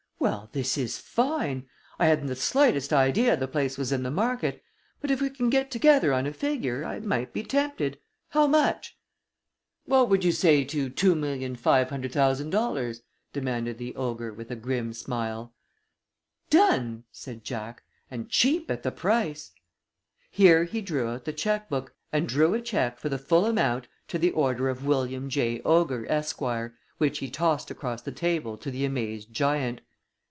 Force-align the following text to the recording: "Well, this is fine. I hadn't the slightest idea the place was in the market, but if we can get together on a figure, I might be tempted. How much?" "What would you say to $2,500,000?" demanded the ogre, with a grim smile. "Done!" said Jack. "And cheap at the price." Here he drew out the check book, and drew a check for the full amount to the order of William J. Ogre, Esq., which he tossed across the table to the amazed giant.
"Well, 0.21 0.49
this 0.51 0.77
is 0.77 0.99
fine. 0.99 1.67
I 1.97 2.05
hadn't 2.05 2.27
the 2.27 2.35
slightest 2.35 2.93
idea 2.93 3.35
the 3.35 3.47
place 3.47 3.75
was 3.75 3.91
in 3.91 4.03
the 4.03 4.11
market, 4.11 4.61
but 4.99 5.09
if 5.09 5.19
we 5.19 5.31
can 5.31 5.49
get 5.49 5.71
together 5.71 6.13
on 6.13 6.27
a 6.27 6.33
figure, 6.33 6.85
I 6.85 6.99
might 6.99 7.33
be 7.33 7.41
tempted. 7.41 7.97
How 8.29 8.45
much?" 8.45 8.95
"What 9.85 10.09
would 10.09 10.23
you 10.23 10.31
say 10.31 10.63
to 10.63 10.91
$2,500,000?" 10.91 13.01
demanded 13.33 13.79
the 13.79 13.95
ogre, 13.95 14.31
with 14.31 14.51
a 14.51 14.55
grim 14.55 14.93
smile. 14.93 15.55
"Done!" 16.51 17.05
said 17.11 17.43
Jack. 17.43 17.81
"And 18.11 18.29
cheap 18.29 18.69
at 18.69 18.83
the 18.83 18.91
price." 18.91 19.53
Here 20.29 20.65
he 20.65 20.81
drew 20.81 21.07
out 21.07 21.25
the 21.25 21.33
check 21.33 21.67
book, 21.67 21.95
and 22.13 22.29
drew 22.29 22.53
a 22.53 22.61
check 22.61 22.99
for 22.99 23.09
the 23.09 23.17
full 23.17 23.47
amount 23.47 23.87
to 24.09 24.19
the 24.19 24.29
order 24.31 24.69
of 24.69 24.85
William 24.85 25.29
J. 25.29 25.61
Ogre, 25.65 26.05
Esq., 26.07 26.41
which 26.99 27.17
he 27.17 27.29
tossed 27.31 27.71
across 27.71 28.03
the 28.03 28.11
table 28.11 28.55
to 28.59 28.69
the 28.69 28.85
amazed 28.85 29.33
giant. 29.33 29.81